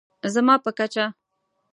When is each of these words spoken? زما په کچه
زما 0.33 0.55
په 0.63 0.71
کچه 0.79 1.05